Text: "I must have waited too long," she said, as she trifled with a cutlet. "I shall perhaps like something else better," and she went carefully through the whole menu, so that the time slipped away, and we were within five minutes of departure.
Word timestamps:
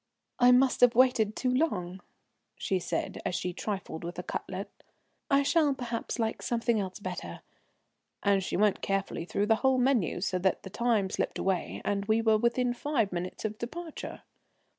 "I 0.39 0.51
must 0.51 0.81
have 0.81 0.95
waited 0.95 1.35
too 1.35 1.51
long," 1.53 2.01
she 2.55 2.79
said, 2.79 3.21
as 3.23 3.35
she 3.35 3.53
trifled 3.53 4.03
with 4.03 4.17
a 4.17 4.23
cutlet. 4.23 4.71
"I 5.29 5.43
shall 5.43 5.75
perhaps 5.75 6.17
like 6.17 6.41
something 6.41 6.79
else 6.79 6.97
better," 6.99 7.41
and 8.23 8.43
she 8.43 8.57
went 8.57 8.81
carefully 8.81 9.25
through 9.25 9.45
the 9.45 9.57
whole 9.57 9.77
menu, 9.77 10.19
so 10.19 10.39
that 10.39 10.63
the 10.63 10.71
time 10.71 11.11
slipped 11.11 11.37
away, 11.37 11.83
and 11.85 12.05
we 12.07 12.19
were 12.19 12.39
within 12.39 12.73
five 12.73 13.11
minutes 13.13 13.45
of 13.45 13.59
departure. 13.59 14.23